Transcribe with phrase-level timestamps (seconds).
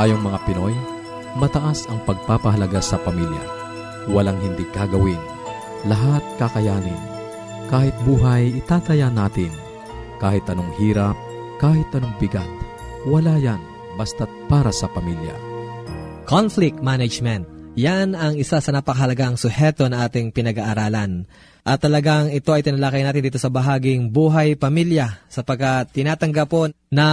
[0.00, 0.72] Tayong mga Pinoy,
[1.36, 3.44] mataas ang pagpapahalaga sa pamilya.
[4.08, 5.20] Walang hindi kagawin.
[5.84, 6.96] Lahat kakayanin.
[7.68, 9.52] Kahit buhay, itataya natin.
[10.16, 11.12] Kahit anong hirap,
[11.60, 12.48] kahit anong bigat.
[13.04, 13.60] Wala yan,
[14.00, 15.36] basta't para sa pamilya.
[16.24, 17.59] Conflict Management.
[17.80, 21.24] Yan ang isa sa napakahalagang suheto na ating pinag-aaralan.
[21.64, 27.06] At talagang ito ay tinalakay natin dito sa bahaging buhay pamilya sapagkat tinatanggap po na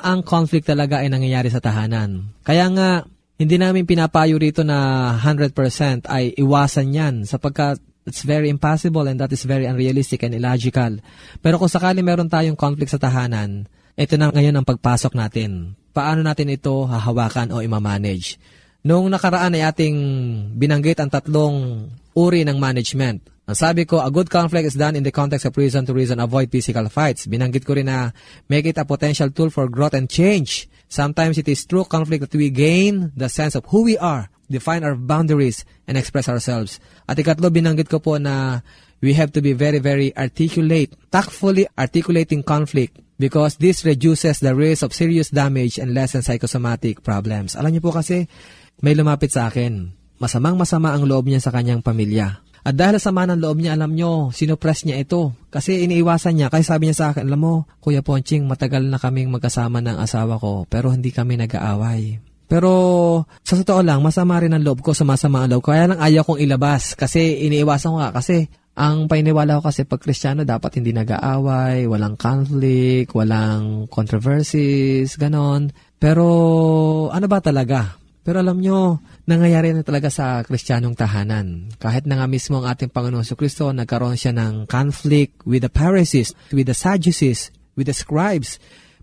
[0.00, 2.32] ang conflict talaga ay nangyayari sa tahanan.
[2.40, 2.90] Kaya nga,
[3.36, 9.32] hindi namin pinapayo rito na 100% ay iwasan yan sapagkat it's very impossible and that
[9.32, 11.00] is very unrealistic and illogical.
[11.40, 15.76] Pero kung sakali meron tayong conflict sa tahanan, ito na ngayon ang pagpasok natin.
[15.94, 18.36] Paano natin ito hahawakan o imamanage?
[18.84, 19.96] Noong nakaraan ay ating
[20.60, 23.24] binanggit ang tatlong uri ng management.
[23.48, 26.20] Ang sabi ko, a good conflict is done in the context of reason to reason,
[26.20, 27.24] avoid physical fights.
[27.24, 28.12] Binanggit ko rin na
[28.44, 30.68] make it a potential tool for growth and change.
[30.84, 34.84] Sometimes it is through conflict that we gain the sense of who we are, define
[34.84, 36.76] our boundaries, and express ourselves.
[37.08, 38.60] At ikatlo, binanggit ko po na
[39.00, 44.84] we have to be very, very articulate, tactfully articulating conflict because this reduces the risk
[44.84, 47.56] of serious damage and lessen psychosomatic problems.
[47.56, 48.26] Alam niyo po kasi,
[48.82, 49.92] may lumapit sa akin.
[50.18, 53.76] Masamang masama ang loob niya sa kanyang pamilya at dahil sa sama ng loob niya,
[53.76, 55.36] alam nyo, sinupress niya ito.
[55.52, 56.48] Kasi iniiwasan niya.
[56.48, 57.52] Kasi sabi niya sa akin, alam mo,
[57.84, 62.24] Kuya Ponching, matagal na kaming magkasama ng asawa ko, pero hindi kami nag-aaway.
[62.48, 62.72] Pero
[63.44, 65.76] sa totoo lang, masama rin ang loob ko, sumasama ang loob ko.
[65.76, 68.16] Kaya lang ayaw kong ilabas kasi iniiwasan ko nga.
[68.16, 68.48] Kasi
[68.80, 75.68] ang painiwala ko kasi pag Kristiyano, dapat hindi nag-aaway, walang conflict, walang controversies, ganon.
[76.00, 76.24] Pero
[77.12, 78.03] ano ba talaga?
[78.24, 81.68] Pero alam nyo, nangyayari na talaga sa kristyanong tahanan.
[81.76, 85.68] Kahit na nga mismo ang ating Panginoon sa Kristo, nagkaroon siya ng conflict with the
[85.68, 88.56] Pharisees, with the Sadducees, with the scribes.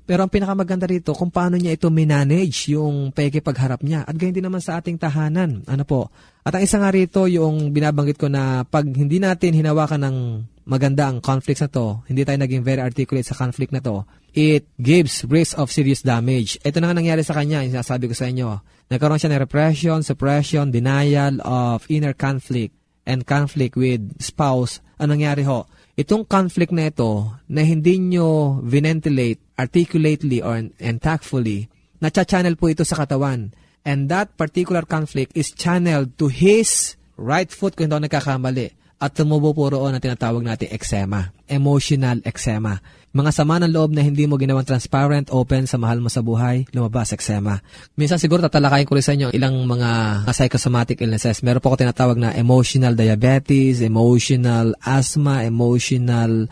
[0.06, 4.04] Pero ang pinakamaganda rito, kung paano niya ito manage yung peke pagharap niya.
[4.04, 5.64] At gayon din naman sa ating tahanan.
[5.70, 6.10] Ano po?
[6.42, 10.18] At ang isa nga rito, yung binabanggit ko na pag hindi natin hinawakan ng
[10.66, 14.66] maganda ang conflicts na to, hindi tayo naging very articulate sa conflict na to, it
[14.78, 16.58] gives risk of serious damage.
[16.62, 18.50] Ito na nga nangyari sa kanya, yung sinasabi ko sa inyo
[18.92, 22.76] Nagkaroon siya ng repression, suppression, denial of inner conflict
[23.08, 24.84] and conflict with spouse.
[25.00, 25.64] Anong nangyari ho?
[26.02, 31.70] Itong conflict na ito na hindi nyo ventilate articulately or and tactfully,
[32.02, 33.54] nacha-channel po ito sa katawan.
[33.82, 38.68] And that particular conflict is channeled to his right foot kung hindi ako nagkakamali.
[39.02, 42.78] At tumubo po roon ang tinatawag natin eczema, emotional eczema.
[43.18, 46.70] Mga sama ng loob na hindi mo ginawang transparent, open sa mahal mo sa buhay,
[46.70, 47.66] lumabas eczema.
[47.98, 51.42] Minsan siguro tatalakayin ko rin sa inyo ilang mga psychosomatic illnesses.
[51.42, 56.46] Meron po ako tinatawag na emotional diabetes, emotional asthma, emotional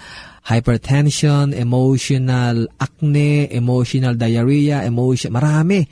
[0.50, 5.86] hypertension, emotional acne, emotional diarrhea, emotion, marami.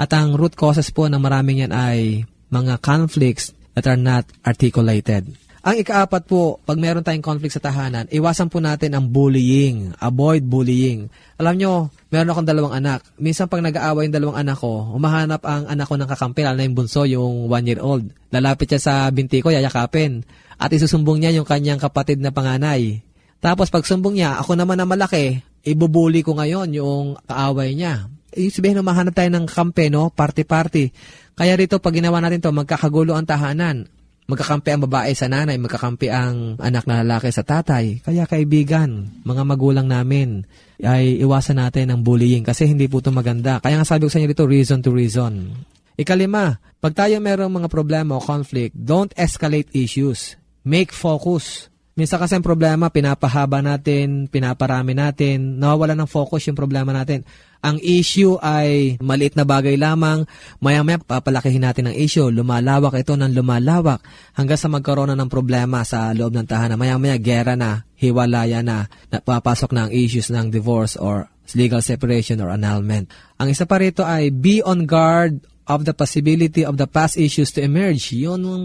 [0.00, 5.30] At ang root causes po ng maraming yan ay mga conflicts that are not articulated.
[5.62, 9.92] Ang ikaapat po, pag meron tayong conflict sa tahanan, iwasan po natin ang bullying.
[10.02, 11.12] Avoid bullying.
[11.38, 11.72] Alam nyo,
[12.08, 13.04] meron akong dalawang anak.
[13.18, 16.66] Minsan pag nag-aaway yung dalawang anak ko, umahanap ang anak ko ng kakampi, lalo na
[16.66, 18.10] yung bunso, yung one-year-old.
[18.34, 20.24] Lalapit siya sa binti ko, yayakapin.
[20.58, 23.04] At isusumbong niya yung kanyang kapatid na panganay.
[23.38, 28.10] Tapos pag sumbong niya, ako naman na malaki, ibubuli ko ngayon yung kaaway niya.
[28.34, 30.12] Ibig sabihin, umahanap tayo ng kampe, no?
[30.12, 30.92] Party-party.
[31.38, 33.88] Kaya rito, pag ginawa natin to, magkakagulo ang tahanan
[34.28, 38.04] Magkakampi ang babae sa nanay, magkakampi ang anak na lalaki sa tatay.
[38.04, 40.44] Kaya kaibigan, mga magulang namin,
[40.84, 43.56] ay iwasan natin ang bullying kasi hindi po ito maganda.
[43.56, 45.48] Kaya nga sabi ko sa inyo dito, reason to reason.
[45.96, 50.36] Ikalima, pag tayo merong mga problema o conflict, don't escalate issues.
[50.60, 51.72] Make focus.
[51.96, 57.24] Minsan kasi ang problema, pinapahaba natin, pinaparami natin, nawawala ng focus yung problema natin.
[57.58, 60.22] Ang issue ay maliit na bagay lamang,
[60.62, 63.98] maya-maya papalakihin natin ang issue, lumalawak ito ng lumalawak
[64.38, 66.78] hanggang sa magkaroon na ng problema sa loob ng tahanan.
[66.78, 71.26] Maya-maya gera na, hiwalaya na, napapasok na ang issues ng divorce or
[71.58, 73.10] legal separation or annulment.
[73.42, 77.52] Ang isa pa rito ay be on guard of the possibility of the past issues
[77.52, 78.14] to emerge.
[78.14, 78.64] Yun yung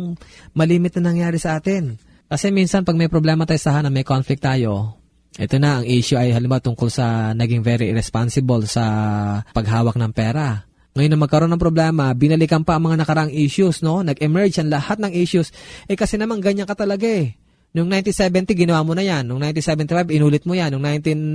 [0.55, 1.99] malimit na nangyari sa atin.
[2.31, 4.97] Kasi minsan pag may problema tayo sa hanan, may conflict tayo,
[5.33, 8.83] ito na, ang issue ay halimbawa tungkol sa naging very irresponsible sa
[9.53, 10.69] paghawak ng pera.
[10.94, 14.06] Ngayon na magkaroon ng problema, binalikan pa ang mga nakarang issues, no?
[14.06, 15.50] Nag-emerge ang lahat ng issues.
[15.89, 17.33] Eh kasi naman ganyan ka talaga eh.
[17.74, 19.25] Noong 1970, ginawa mo na yan.
[19.25, 20.69] Noong 1975, inulit mo yan.
[20.69, 20.85] Noong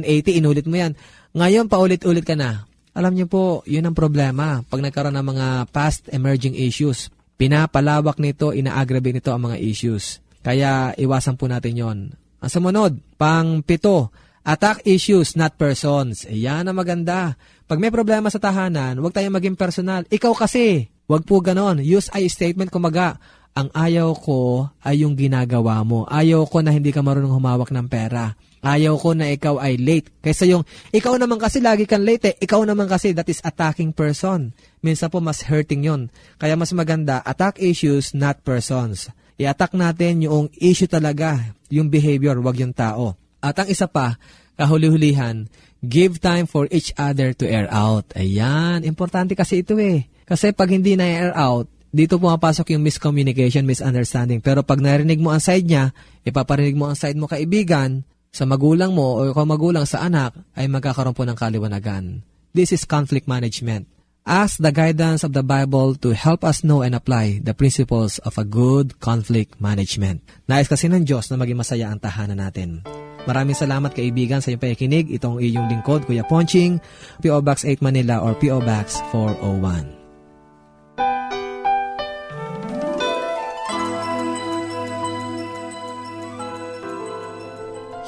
[0.06, 0.94] 1980, inulit mo yan.
[1.34, 2.70] Ngayon, paulit-ulit ka na.
[2.94, 4.62] Alam niyo po, yun ang problema.
[4.70, 10.22] Pag nagkaroon ng mga past emerging issues, pinapalawak nito, ina-aggravate nito ang mga issues.
[10.46, 11.98] Kaya iwasan po natin yon.
[12.38, 14.14] Ang sumunod, pang pito,
[14.46, 16.24] attack issues, not persons.
[16.30, 17.34] Ayan ang maganda.
[17.68, 20.06] Pag may problema sa tahanan, huwag tayong maging personal.
[20.08, 21.82] Ikaw kasi, huwag po ganon.
[21.82, 23.20] Use I statement kumaga.
[23.58, 26.06] Ang ayaw ko ay yung ginagawa mo.
[26.06, 28.38] Ayaw ko na hindi ka marunong humawak ng pera.
[28.62, 30.14] Ayaw ko na ikaw ay late.
[30.22, 30.62] Kaysa yung,
[30.94, 32.34] ikaw naman kasi lagi kang late eh.
[32.38, 34.54] Ikaw naman kasi that is attacking person.
[34.78, 36.10] Minsan po mas hurting yon.
[36.38, 39.10] Kaya mas maganda, attack issues, not persons.
[39.38, 43.14] I-attack natin yung issue talaga, yung behavior, wag yung tao.
[43.38, 44.18] At ang isa pa,
[44.58, 45.46] kahuli-hulihan,
[45.78, 48.10] give time for each other to air out.
[48.18, 50.10] Ayan, importante kasi ito eh.
[50.26, 54.42] Kasi pag hindi na-air out, dito pumapasok yung miscommunication, misunderstanding.
[54.42, 55.94] Pero pag narinig mo ang side niya,
[56.26, 60.68] ipaparinig mo ang side mo kaibigan, sa magulang mo o kung magulang sa anak, ay
[60.68, 62.20] magkakaroon po ng kaliwanagan.
[62.52, 63.88] This is conflict management.
[64.28, 68.36] Ask the guidance of the Bible to help us know and apply the principles of
[68.36, 70.20] a good conflict management.
[70.44, 72.84] Nais kasi ng Diyos na maging masaya ang tahanan natin.
[73.24, 75.08] Maraming salamat kaibigan sa iyong pakikinig.
[75.16, 76.76] Itong iyong lingkod, Kuya Ponching,
[77.24, 77.40] P.O.
[77.40, 78.60] Box 8 Manila or P.O.
[78.60, 79.96] Box 401.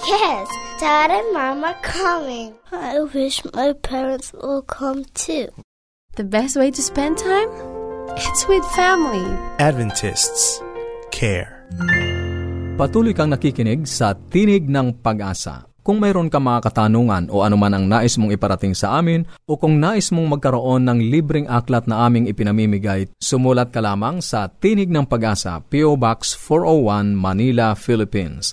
[0.05, 0.47] Yes,
[0.77, 2.53] Dad and Mom are coming.
[2.69, 5.49] I wish my parents will come too.
[6.21, 7.49] The best way to spend time?
[8.12, 9.25] It's with family.
[9.57, 10.61] Adventists
[11.09, 11.65] care.
[12.77, 15.65] Patuloy kang nakikinig sa Tinig ng Pag-asa.
[15.81, 19.81] Kung mayroon ka mga katanungan o anuman ang nais mong iparating sa amin o kung
[19.81, 25.09] nais mong magkaroon ng libreng aklat na aming ipinamimigay, sumulat ka lamang sa Tinig ng
[25.09, 28.53] Pag-asa, PO Box 401, Manila, Philippines.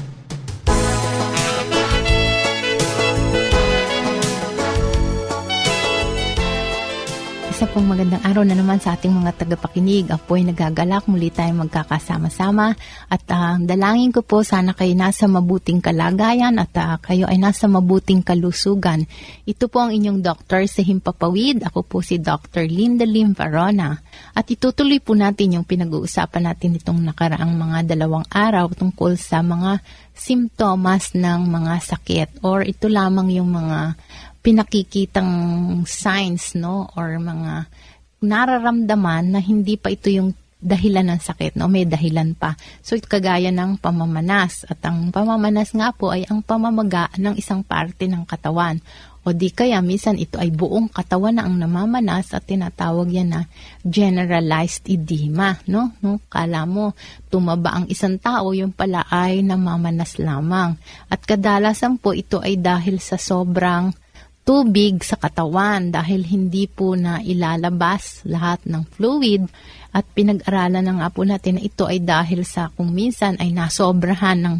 [7.61, 10.09] Isa pong magandang araw na naman sa ating mga tagapakinig.
[10.09, 12.73] Ako ay nagagalak, muli tayong magkakasama-sama.
[13.05, 17.69] At uh, dalangin ko po, sana kayo nasa mabuting kalagayan at uh, kayo ay nasa
[17.69, 19.05] mabuting kalusugan.
[19.45, 21.61] Ito po ang inyong doktor sa Himpapawid.
[21.69, 22.65] Ako po si Dr.
[22.65, 23.93] Linda Lim Varona.
[24.33, 29.85] At itutuloy po natin yung pinag-uusapan natin itong nakaraang mga dalawang araw tungkol sa mga
[30.17, 33.95] simptomas ng mga sakit or ito lamang yung mga
[34.41, 35.31] pinakikitang
[35.85, 37.69] signs no or mga
[38.21, 41.65] nararamdaman na hindi pa ito yung dahilan ng sakit, no?
[41.65, 42.53] May dahilan pa.
[42.85, 44.61] So, kagaya ng pamamanas.
[44.69, 48.77] At ang pamamanas nga po ay ang pamamaga ng isang parte ng katawan.
[49.25, 53.41] O di kaya, minsan ito ay buong katawan na ang namamanas at tinatawag yan na
[53.85, 55.93] generalized edema, no?
[56.01, 56.21] no?
[56.29, 56.93] Kala mo,
[57.29, 60.77] tumaba ang isang tao, yung pala ay namamanas lamang.
[61.09, 63.93] At kadalasan po ito ay dahil sa sobrang
[64.41, 69.45] tubig sa katawan dahil hindi po na ilalabas lahat ng fluid
[69.93, 74.39] at pinag-aralan na nga po natin na ito ay dahil sa kung minsan ay nasobrahan
[74.41, 74.55] ng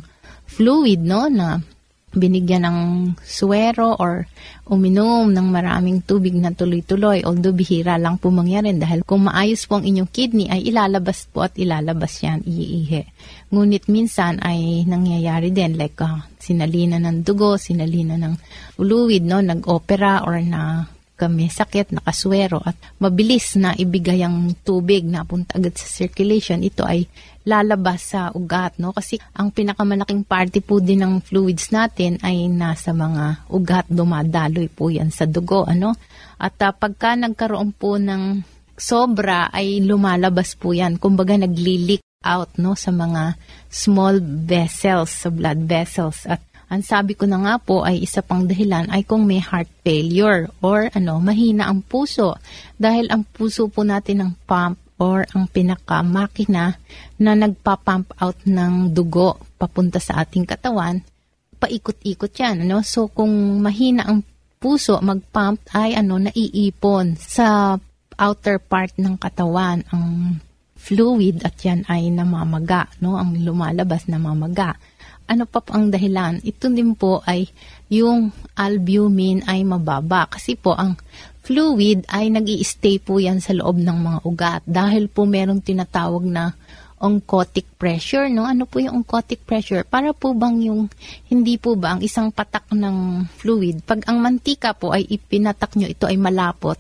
[0.46, 1.64] fluid no na
[2.12, 2.80] binigyan ng
[3.24, 4.28] suwero or
[4.68, 7.24] uminom ng maraming tubig na tuloy-tuloy.
[7.24, 11.48] Although bihira lang po mangyari dahil kung maayos po ang inyong kidney ay ilalabas po
[11.48, 13.08] at ilalabas yan, iihi.
[13.51, 18.39] Ngunit minsan ay nangyayari din like uh, sinalina ng dugo, sinalina ng
[18.79, 20.88] fluid, no, nag-opera or na
[21.22, 26.81] kami sakit, nakaswero at mabilis na ibigay ang tubig na punta agad sa circulation, ito
[26.81, 27.05] ay
[27.46, 28.89] lalabas sa ugat, no?
[28.89, 34.89] Kasi ang pinakamalaking party po din ng fluids natin ay nasa mga ugat, dumadaloy po
[34.89, 35.93] yan sa dugo, ano?
[36.41, 38.41] At uh, pagka nagkaroon po ng
[38.74, 40.98] sobra ay lumalabas po yan.
[40.98, 43.36] Kumbaga nagli-leak out no sa mga
[43.68, 48.48] small vessels, sa blood vessels at ang sabi ko na nga po ay isa pang
[48.48, 52.40] dahilan ay kung may heart failure or ano, mahina ang puso.
[52.80, 56.80] Dahil ang puso po natin ang pump or ang pinakamakina
[57.20, 61.04] na nagpa-pump out ng dugo papunta sa ating katawan,
[61.60, 62.63] paikot-ikot yan.
[62.63, 62.80] Ano?
[62.88, 64.24] So kung mahina ang
[64.56, 67.75] puso mag-pump ay ano, naiipon sa
[68.16, 70.40] outer part ng katawan ang
[70.82, 73.22] fluid at yan ay namamaga, no?
[73.22, 74.74] Ang lumalabas namamaga
[75.32, 76.44] ano pa po ang dahilan?
[76.44, 77.48] Ito din po ay
[77.88, 80.28] yung albumin ay mababa.
[80.28, 81.00] Kasi po ang
[81.48, 84.62] fluid ay nag stay po yan sa loob ng mga ugat.
[84.68, 86.52] Dahil po merong tinatawag na
[87.02, 88.46] oncotic pressure, no?
[88.46, 89.88] Ano po yung oncotic pressure?
[89.88, 90.86] Para po bang yung,
[91.34, 95.90] hindi po ba ang isang patak ng fluid, pag ang mantika po ay ipinatak nyo,
[95.90, 96.78] ito ay malapot,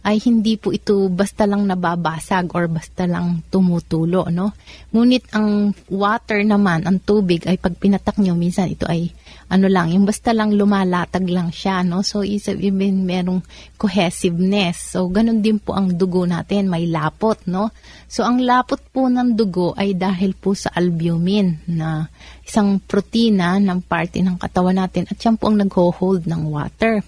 [0.00, 4.56] ay hindi po ito basta lang nababasag or basta lang tumutulo, no?
[4.96, 9.12] Ngunit ang water naman, ang tubig ay pag pinatak nyo, minsan ito ay
[9.50, 12.00] ano lang, yung basta lang lumalatag lang siya, no?
[12.06, 13.42] So, even merong
[13.76, 14.94] cohesiveness.
[14.94, 17.74] So, ganun din po ang dugo natin, may lapot, no?
[18.06, 22.06] So, ang lapot po ng dugo ay dahil po sa albumin na
[22.50, 26.98] isang protina ng parte ng katawan natin at yan po ang nag-hold ng water.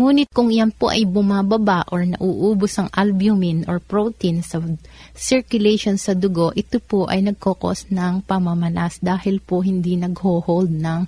[0.00, 4.64] Ngunit kung yan po ay bumababa or nauubos ang albumin or protein sa
[5.12, 11.00] circulation sa dugo, ito po ay nagkokos ng pamamanas dahil po hindi nagho-hold ng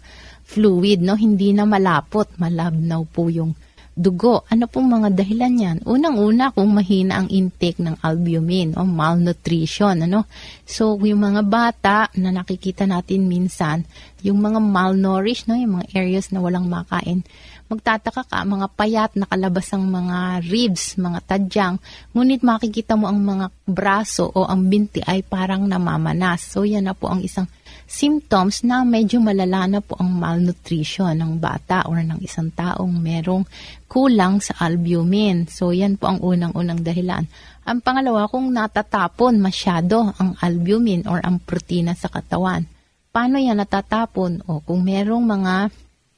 [0.44, 1.16] fluid, no?
[1.16, 3.56] Hindi na malapot, malabnaw po yung
[4.00, 4.48] dugo.
[4.48, 5.78] Ano pong mga dahilan yan?
[5.84, 10.00] Unang-una kung mahina ang intake ng albumin o malnutrition.
[10.08, 10.24] Ano?
[10.64, 13.84] So, yung mga bata na nakikita natin minsan,
[14.24, 15.60] yung mga malnourished, no?
[15.60, 17.20] yung mga areas na walang makain,
[17.70, 21.76] magtataka ka, mga payat, nakalabas ang mga ribs, mga tadyang,
[22.10, 26.50] ngunit makikita mo ang mga braso o ang binti ay parang namamanas.
[26.50, 27.46] So, yan na po ang isang
[27.90, 33.42] symptoms na medyo malala na po ang malnutrition ng bata or ng isang taong merong
[33.90, 35.50] kulang sa albumin.
[35.50, 37.26] So, yan po ang unang-unang dahilan.
[37.66, 42.62] Ang pangalawa, kung natatapon masyado ang albumin or ang protina sa katawan.
[43.10, 44.46] Paano yan natatapon?
[44.46, 45.54] O kung merong mga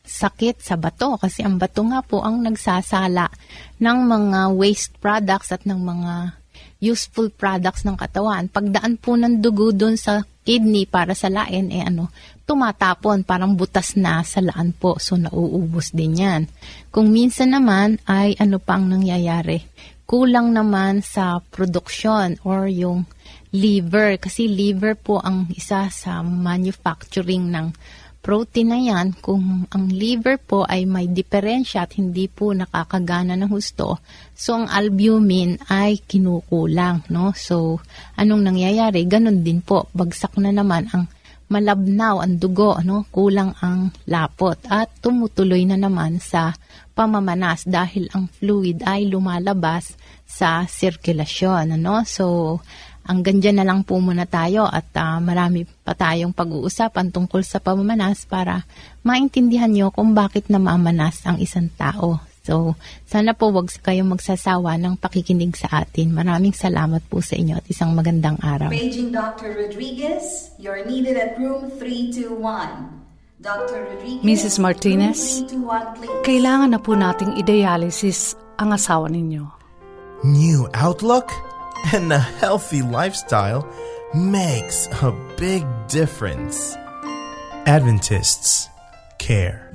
[0.04, 3.32] sakit sa bato kasi ang bato nga po ang nagsasala
[3.80, 6.36] ng mga waste products at ng mga
[6.82, 8.50] useful products ng katawan.
[8.50, 12.10] Pagdaan po ng dugo doon sa kidney para sa lain, eh ano,
[12.42, 14.98] tumatapon, parang butas na sa laan po.
[14.98, 16.42] So, nauubos din yan.
[16.90, 19.62] Kung minsan naman ay ano pang nangyayari,
[20.04, 23.08] kulang naman sa production or yung
[23.54, 24.18] liver.
[24.18, 27.72] Kasi liver po ang isa sa manufacturing ng
[28.22, 33.50] protein na yan, kung ang liver po ay may diferensya at hindi po nakakagana ng
[33.50, 33.98] husto,
[34.32, 37.02] so ang albumin ay kinukulang.
[37.10, 37.34] No?
[37.34, 37.82] So,
[38.14, 39.04] anong nangyayari?
[39.10, 39.90] Ganon din po.
[39.90, 41.10] Bagsak na naman ang
[41.52, 43.04] malabnaw ang dugo, no?
[43.12, 46.56] kulang ang lapot at tumutuloy na naman sa
[46.96, 49.92] pamamanas dahil ang fluid ay lumalabas
[50.24, 51.76] sa sirkulasyon.
[51.76, 52.08] Ano?
[52.08, 52.56] So,
[53.06, 57.58] hanggang dyan na lang po muna tayo at uh, marami pa tayong pag-uusapan tungkol sa
[57.58, 58.66] pamamanas para
[59.02, 62.22] maintindihan nyo kung bakit namamanas ang isang tao.
[62.42, 62.74] So,
[63.06, 66.10] sana po wag kayong magsasawa ng pakikinig sa atin.
[66.10, 68.74] Maraming salamat po sa inyo at isang magandang araw.
[68.74, 69.54] Paging Dr.
[69.54, 72.98] Rodriguez, you're needed at room 321.
[73.42, 73.78] Dr.
[73.90, 74.54] Rodriguez, Mrs.
[74.62, 75.42] Martinez,
[76.22, 79.46] kailangan na po nating i-dialysis ang asawa ninyo.
[80.22, 81.30] New outlook
[81.90, 83.66] and a healthy lifestyle
[84.14, 86.78] makes a big difference.
[87.66, 88.70] Adventists
[89.18, 89.70] care.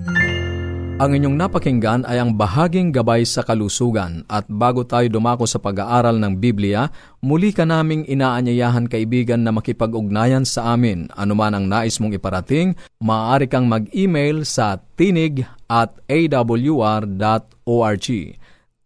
[0.97, 6.17] Ang inyong napakinggan ay ang bahaging gabay sa kalusugan at bago tayo dumako sa pag-aaral
[6.17, 6.89] ng Biblia,
[7.21, 11.05] muli ka naming inaanyayahan kaibigan na makipag-ugnayan sa amin.
[11.13, 18.07] Anuman ang nais mong iparating, maaari kang mag-email sa tinig at awr.org.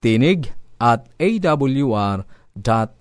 [0.04, 0.42] Tinig
[0.84, 3.01] at awr.org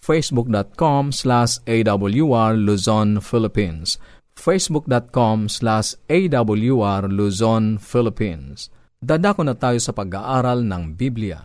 [0.00, 4.00] facebook.com slash awr Luzon, Philippines
[4.38, 11.38] facebook.com slash awr Luzon, Philippines Dadako na tayo sa pag-aaral ng Biblia.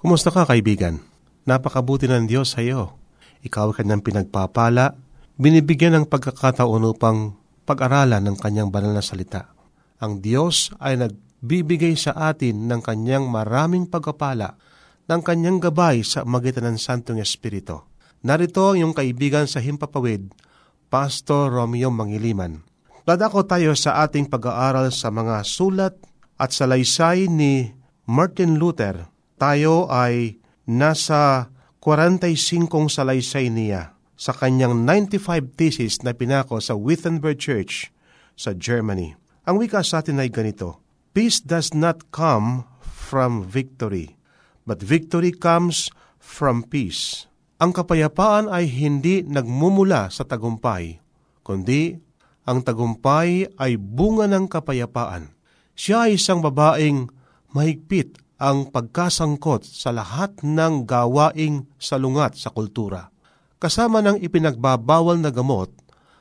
[0.00, 0.96] Kumusta ka kaibigan?
[1.44, 2.96] Napakabuti ng Diyos sa iyo.
[3.44, 4.96] Ikaw ay kanyang pinagpapala,
[5.36, 7.36] binibigyan ng pagkakataon upang
[7.68, 9.52] pag-aralan ng kanyang banal na salita.
[10.00, 14.56] Ang Diyos ay nagbibigay sa atin ng kanyang maraming pagkapala,
[15.04, 17.76] ng kanyang gabay sa magitan ng Santong Espiritu.
[18.26, 20.34] Narito ang iyong kaibigan sa Himpapawid,
[20.90, 22.66] Pastor Romeo Mangiliman.
[23.06, 25.94] Dadako tayo sa ating pag-aaral sa mga sulat
[26.34, 27.70] at sa laysay ni
[28.10, 29.06] Martin Luther,
[29.38, 37.94] tayo ay nasa 45 salaysay niya sa kanyang 95 thesis na pinako sa Wittenberg Church
[38.34, 39.14] sa Germany.
[39.46, 40.82] Ang wika sa atin ay ganito,
[41.14, 44.18] Peace does not come from victory,
[44.66, 47.30] but victory comes from peace.
[47.56, 51.00] Ang kapayapaan ay hindi nagmumula sa tagumpay,
[51.40, 51.96] kundi
[52.44, 55.32] ang tagumpay ay bunga ng kapayapaan.
[55.72, 57.08] Siya ay isang babaeng
[57.56, 63.08] mahigpit ang pagkasangkot sa lahat ng gawaing salungat sa kultura,
[63.56, 65.72] kasama ng ipinagbabawal na gamot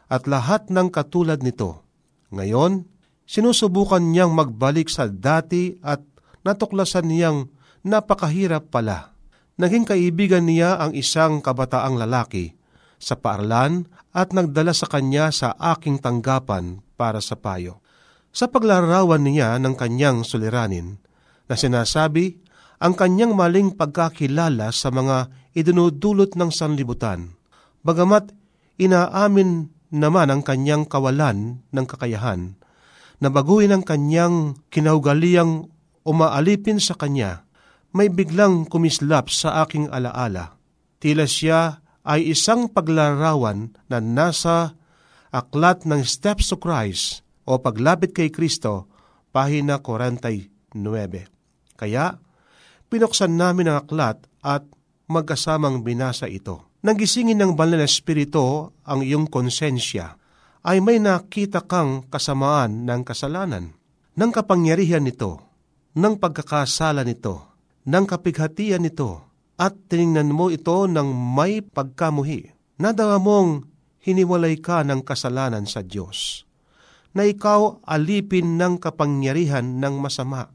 [0.07, 1.83] at lahat ng katulad nito.
[2.31, 2.87] Ngayon,
[3.27, 5.99] sinusubukan niyang magbalik sa dati at
[6.47, 7.51] natuklasan niyang
[7.83, 9.14] napakahirap pala.
[9.55, 12.55] Naging kaibigan niya ang isang kabataang lalaki
[12.99, 17.85] sa paaralan at nagdala sa kanya sa aking tanggapan para sa payo
[18.35, 20.99] sa paglarawan niya ng kanyang suliranin
[21.47, 22.43] na sinasabi
[22.83, 27.39] ang kanyang maling pagkakilala sa mga idinudulot ng sanlibutan.
[27.87, 28.35] Bagamat
[28.75, 32.59] inaamin naman ang kanyang kawalan ng kakayahan
[33.23, 35.71] na baguhin ang kanyang kinaugaliang
[36.03, 37.44] umaalipin sa kanya,
[37.95, 40.59] may biglang kumislap sa aking alaala.
[40.99, 44.75] Tila siya ay isang paglarawan na nasa
[45.31, 48.91] aklat ng Steps to Christ o paglapit kay Kristo,
[49.31, 50.75] pahina 49.
[51.79, 52.19] Kaya,
[52.91, 54.67] pinuksan namin ang aklat at
[55.07, 56.75] magkasamang binasa ito.
[56.83, 60.19] Nagisingin ng banal na espiritu ang iyong konsensya,
[60.65, 63.73] ay may nakita kang kasamaan ng kasalanan,
[64.13, 65.41] ng kapangyarihan nito,
[65.97, 67.54] ng pagkakasala nito,
[67.85, 69.21] ng kapighatian nito,
[69.55, 72.51] at tiningnan mo ito ng may pagkamuhi.
[72.75, 73.63] Nadawa mong
[74.03, 76.43] hiniwalay ka ng kasalanan sa Diyos
[77.15, 80.51] na ikaw alipin ng kapangyarihan ng masama.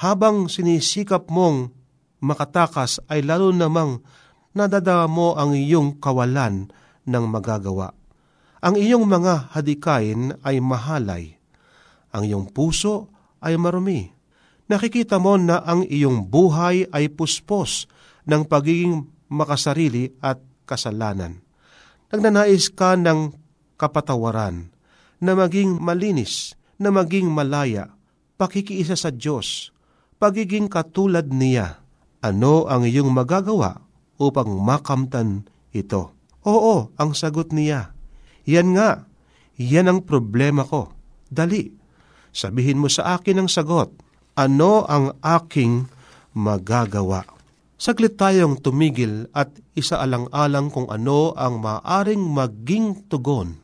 [0.00, 1.76] Habang sinisikap mong
[2.24, 4.00] makatakas ay lalo namang
[4.56, 6.72] nadadama mo ang iyong kawalan
[7.04, 7.92] ng magagawa.
[8.64, 11.36] Ang iyong mga hadikain ay mahalay.
[12.10, 13.12] Ang iyong puso
[13.44, 14.17] ay marumi.
[14.68, 17.88] Nakikita mo na ang iyong buhay ay puspos
[18.28, 21.40] ng pagiging makasarili at kasalanan.
[22.12, 23.32] Nagnanais ka ng
[23.80, 24.68] kapatawaran
[25.24, 27.90] na maging malinis, na maging malaya,
[28.36, 29.72] pakikiisa sa Diyos,
[30.20, 31.80] pagiging katulad niya.
[32.20, 33.82] Ano ang iyong magagawa
[34.20, 36.12] upang makamtan ito?
[36.44, 37.96] Oo, ang sagot niya.
[38.44, 39.08] Yan nga,
[39.56, 40.92] yan ang problema ko.
[41.28, 41.72] Dali,
[42.30, 44.07] sabihin mo sa akin ang sagot.
[44.38, 45.90] Ano ang aking
[46.30, 47.26] magagawa?
[47.74, 53.58] Saglit tayong tumigil at isaalang-alang kung ano ang maaring maging tugon.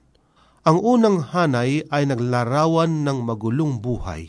[0.67, 4.27] Ang unang hanay ay naglarawan ng magulong buhay.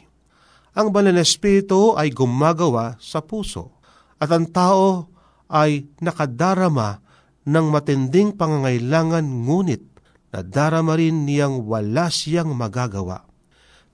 [0.77, 3.81] Ang banal na espiritu ay gumagawa sa puso
[4.21, 5.09] at ang tao
[5.49, 7.01] ay nakadarama
[7.41, 9.81] ng matinding pangangailangan ngunit
[10.29, 13.25] nadarama rin niyang wala siyang magagawa.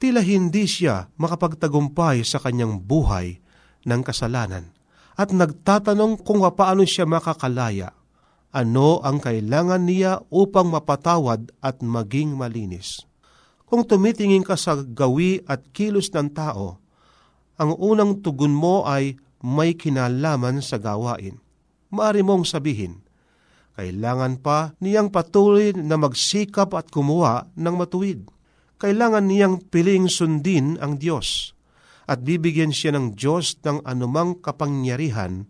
[0.01, 3.37] Tila hindi siya makapagtagumpay sa kanyang buhay
[3.85, 4.73] ng kasalanan
[5.13, 7.93] at nagtatanong kung paano siya makakalaya.
[8.49, 13.05] Ano ang kailangan niya upang mapatawad at maging malinis?
[13.69, 16.81] Kung tumitingin ka sa gawi at kilos ng tao,
[17.61, 21.37] ang unang tugon mo ay may kinalaman sa gawain.
[21.93, 23.05] Maari mong sabihin,
[23.77, 28.25] kailangan pa niyang patuloy na magsikap at kumuha ng matuwid.
[28.81, 31.53] Kailangan niyang piling sundin ang Diyos
[32.09, 35.45] at bibigyan siya ng Diyos ng anumang kapangyarihan,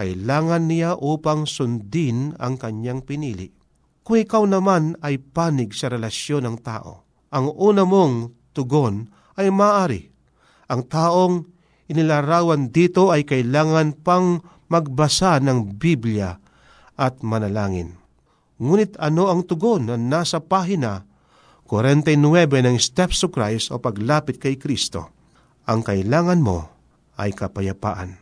[0.00, 3.52] kailangan niya upang sundin ang kanyang pinili.
[4.00, 10.08] Kung ikaw naman ay panig sa relasyon ng tao, ang una mong tugon ay maari.
[10.72, 11.34] Ang taong
[11.92, 14.40] inilarawan dito ay kailangan pang
[14.72, 16.32] magbasa ng Biblia
[16.96, 18.00] at manalangin.
[18.56, 21.07] Ngunit ano ang tugon na nasa pahina
[21.68, 22.16] 49
[22.48, 25.18] ng Steps to Christ o paglapit kay Kristo?
[25.68, 26.72] ang kailangan mo
[27.20, 28.16] ay kapayapaan.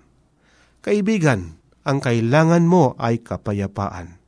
[0.83, 4.19] Kaibigan, ang kailangan mo ay kapayapaan.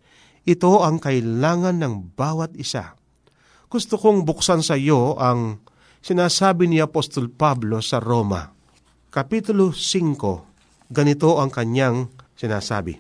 [0.46, 2.94] Ito ang kailangan ng bawat isa.
[3.68, 5.61] Gusto kong buksan sa iyo ang
[6.00, 8.54] sinasabi ni Apostol Pablo sa Roma.
[9.11, 12.96] Kapitulo 5, ganito ang kanyang sinasabi.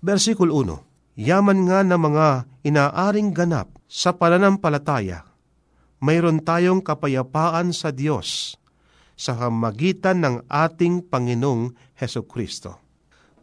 [0.00, 2.26] Versikulo 1, Yaman nga ng mga
[2.64, 5.29] inaaring ganap sa pananampalataya,
[6.00, 8.56] mayroon tayong kapayapaan sa Diyos
[9.20, 12.80] sa hamagitan ng ating Panginoong Heso Kristo.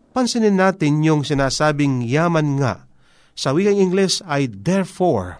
[0.10, 2.90] Pansinin natin yung sinasabing yaman nga.
[3.38, 5.38] Sa wikang Ingles ay therefore.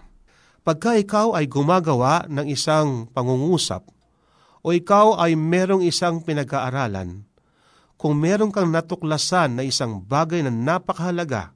[0.62, 3.90] Pagka ikaw ay gumagawa ng isang pangungusap
[4.62, 7.26] o ikaw ay merong isang pinag-aaralan,
[7.98, 11.50] kung meron kang natuklasan na isang bagay na napakahalaga,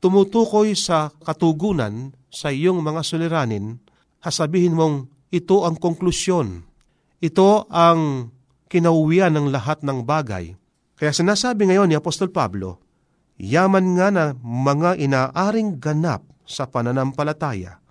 [0.00, 3.82] tumutukoy sa katugunan sa iyong mga suliranin,
[4.24, 6.68] hasabihin mong ito ang konklusyon
[7.18, 8.30] ito ang
[8.70, 10.54] kinauwian ng lahat ng bagay.
[10.94, 12.78] Kaya sinasabi ngayon ni Apostol Pablo,
[13.38, 17.82] yaman nga na mga inaaring ganap sa pananampalataya,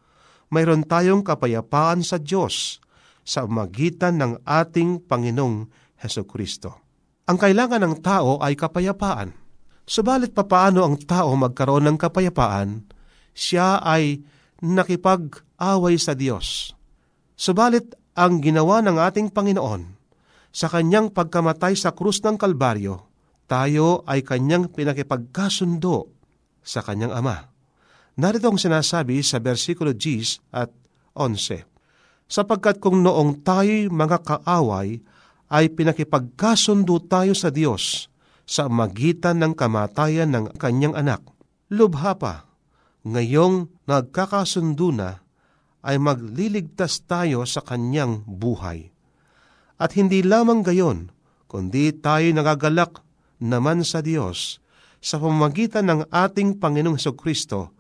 [0.48, 2.80] mayroon tayong kapayapaan sa Diyos
[3.28, 5.68] sa magitan ng ating Panginoong
[6.00, 6.88] Heso Kristo.
[7.28, 9.36] Ang kailangan ng tao ay kapayapaan.
[9.84, 12.88] Subalit papaano ang tao magkaroon ng kapayapaan,
[13.36, 14.24] siya ay
[14.62, 16.74] nakipag-away sa Diyos.
[17.38, 19.98] Subalit ang ginawa ng ating Panginoon
[20.50, 23.06] sa kanyang pagkamatay sa krus ng Kalbaryo,
[23.46, 26.10] tayo ay kanyang pinakipagkasundo
[26.66, 27.38] sa kanyang Ama.
[28.18, 30.74] Narito ang sinasabi sa versikulo 10 at
[31.14, 31.70] 11.
[32.26, 34.98] Sapagkat kung noong tayo'y mga kaaway,
[35.48, 38.12] ay pinakipagkasundo tayo sa Diyos
[38.44, 41.22] sa magitan ng kamatayan ng kanyang anak.
[41.72, 42.47] Lubha pa,
[43.08, 45.24] ngayong nagkakasundo na,
[45.88, 48.92] ay magliligtas tayo sa kanyang buhay.
[49.80, 51.16] At hindi lamang gayon,
[51.48, 53.00] kundi tayo nagagalak
[53.40, 54.60] naman sa Diyos
[55.00, 57.72] sa pamagitan ng ating Panginoong Heso Kristo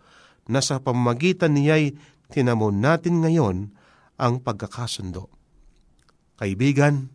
[0.47, 1.97] na sa pamagitan niya'y
[2.31, 3.73] tinamon natin ngayon
[4.15, 5.27] ang pagkakasundo.
[6.37, 7.11] Kaibigan,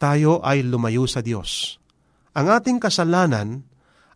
[0.00, 1.78] tayo ay lumayo sa Diyos.
[2.32, 3.62] Ang ating kasalanan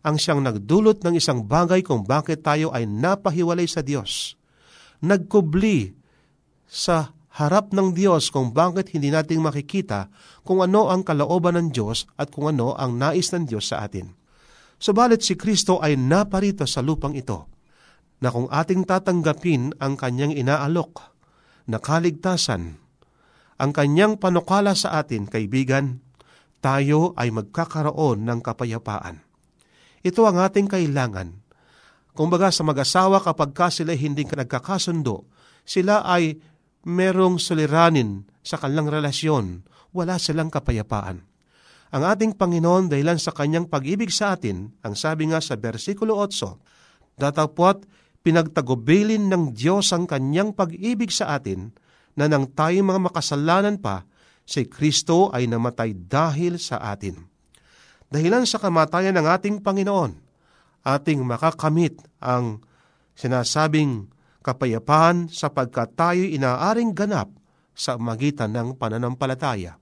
[0.07, 4.39] ang siyang nagdulot ng isang bagay kung bakit tayo ay napahiwalay sa Diyos.
[5.03, 5.91] Nagkubli
[6.63, 10.07] sa harap ng Diyos kung bakit hindi natin makikita
[10.47, 14.15] kung ano ang kalooban ng Diyos at kung ano ang nais ng Diyos sa atin.
[14.79, 17.49] Subalit si Kristo ay naparito sa lupang ito,
[18.21, 21.13] na kung ating tatanggapin ang kanyang inaalok
[21.69, 22.77] na kaligtasan,
[23.57, 26.01] ang kanyang panukala sa atin, kaibigan,
[26.61, 29.26] tayo ay magkakaroon ng kapayapaan.
[30.05, 31.33] Ito ang ating kailangan.
[32.17, 35.29] Kung baga sa mag-asawa kapag ka sila hindi nagkakasundo,
[35.61, 36.37] sila ay
[36.87, 41.21] merong suliranin sa kanilang relasyon, wala silang kapayapaan.
[41.87, 47.15] Ang ating Panginoon dahilan sa kanyang pag-ibig sa atin, ang sabi nga sa versikulo 8,
[47.15, 47.87] datapot
[48.25, 51.71] pinagtagubilin ng Diyos ang kanyang pag-ibig sa atin
[52.19, 54.03] na nang tayo mga makasalanan pa,
[54.43, 57.36] si Kristo ay namatay dahil sa atin.
[58.07, 60.15] Dahilan sa kamatayan ng ating Panginoon,
[60.87, 62.63] ating makakamit ang
[63.19, 64.07] sinasabing
[64.39, 67.27] kapayapaan sapagkat tayo inaaring ganap
[67.75, 69.75] sa magitan ng pananampalataya.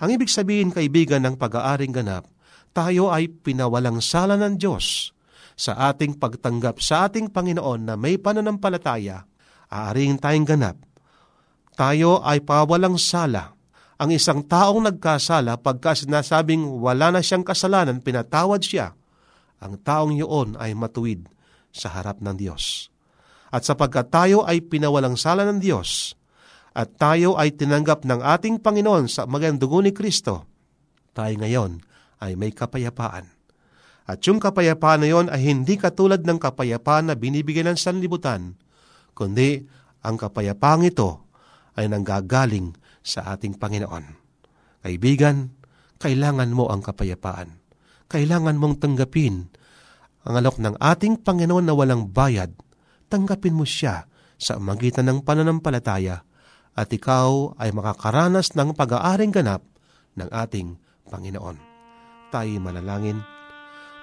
[0.00, 2.24] Ang ibig sabihin, kaibigan, ng pag-aaring ganap,
[2.72, 5.12] tayo ay pinawalang sala ng Diyos
[5.52, 9.28] sa ating pagtanggap sa ating Panginoon na may pananampalataya,
[9.68, 10.80] aaring tayong ganap.
[11.76, 13.52] Tayo ay pawalang sala.
[14.00, 18.96] Ang isang taong nagkasala pagka sinasabing wala na siyang kasalanan, pinatawad siya,
[19.60, 21.28] ang taong yun ay matuwid
[21.68, 22.88] sa harap ng Diyos.
[23.52, 26.16] At sapagkat tayo ay pinawalang sala ng Diyos,
[26.72, 30.48] at tayo ay tinanggap ng ating Panginoon sa magandang ni Kristo,
[31.12, 31.84] tayo ngayon
[32.24, 33.28] ay may kapayapaan.
[34.08, 38.56] At yung kapayapaan na yon ay hindi katulad ng kapayapaan na binibigyan ng sanlibutan,
[39.12, 39.60] kundi
[40.00, 41.28] ang kapayapaan ito
[41.76, 44.04] ay nanggagaling sa ating Panginoon.
[44.80, 45.52] Kaibigan,
[46.00, 47.60] kailangan mo ang kapayapaan.
[48.08, 49.52] Kailangan mong tanggapin
[50.24, 52.52] ang alok ng ating Panginoon na walang bayad.
[53.08, 54.08] Tanggapin mo siya
[54.40, 56.24] sa magitan ng pananampalataya
[56.76, 59.64] at ikaw ay makakaranas ng pag-aaring ganap
[60.16, 61.56] ng ating Panginoon.
[62.30, 63.20] Tayo manalangin.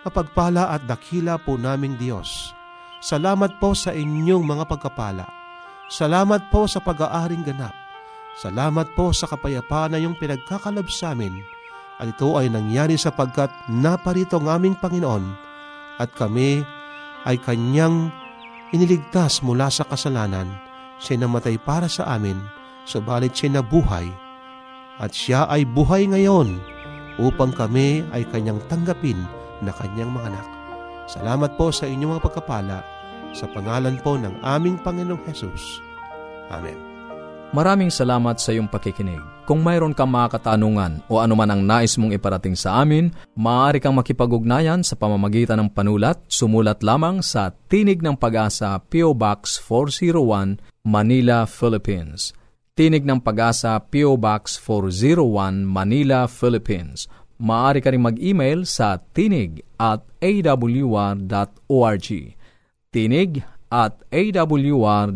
[0.03, 2.53] Mapagpala at dakila po naming Diyos.
[3.01, 5.25] Salamat po sa inyong mga pagkapala.
[5.88, 7.87] Salamat po sa pag-aaring ganap.
[8.38, 11.41] Salamat po sa kapayapaan na yung pinagkakalab sa amin.
[11.97, 15.26] At ito ay nangyari sapagkat naparito ang aming Panginoon
[15.97, 16.62] at kami
[17.26, 18.13] ay Kanyang
[18.69, 20.45] iniligtas mula sa kasalanan.
[21.02, 22.38] Siya namatay para sa amin,
[22.86, 24.10] subalit siya nabuhay
[24.97, 26.58] at siya ay buhay ngayon
[27.21, 29.17] upang kami ay kanyang tanggapin
[29.62, 30.47] na kanyang mga anak.
[31.06, 32.80] Salamat po sa inyong mga pagkapala
[33.38, 35.82] sa pangalan po ng aming Panginoong Hesus.
[36.50, 36.87] Amen.
[37.55, 39.23] Maraming salamat sa iyong pakikinig.
[39.47, 43.07] Kung mayroon kang mga katanungan o anuman ang nais mong iparating sa amin,
[43.39, 46.19] maaari kang makipag-ugnayan sa pamamagitan ng panulat.
[46.27, 49.15] Sumulat lamang sa Tinig ng Pag-asa, P.O.
[49.15, 52.36] Box 401, Manila, Philippines.
[52.75, 54.19] Tinig ng Pag-asa, P.O.
[54.19, 57.07] Box 401, Manila, Philippines.
[57.39, 62.07] Maaari ka rin mag-email sa tinig at awr.org.
[62.91, 63.31] Tinig
[63.71, 65.15] at awr.org.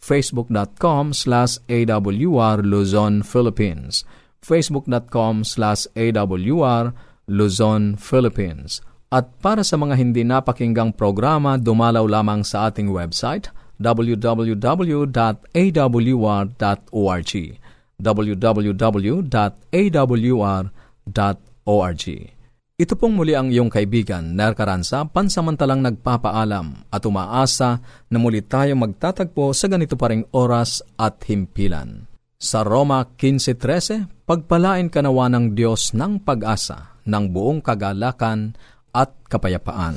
[0.00, 4.04] facebook.com slash awr Luzon, Philippines.
[4.40, 6.94] facebook.com slash awr
[7.26, 8.80] Luzon, Philippines.
[9.10, 13.48] At para sa mga hindi napakinggang programa, dumalaw lamang sa ating website–
[13.80, 15.32] www.awr.org
[17.96, 19.16] www.awr.org
[22.76, 27.80] Ito pong muli ang iyong kaibigan, Ner Caranza, pansamantalang nagpapaalam at umaasa
[28.12, 32.04] na muli tayo magtatagpo sa ganito pa ring oras at himpilan.
[32.36, 38.52] Sa Roma 15.13, pagpalain kanawa ng Diyos ng pag-asa, ng buong kagalakan
[38.92, 39.96] at kapayapaan.